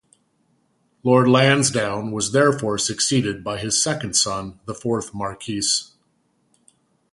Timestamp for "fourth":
4.73-5.13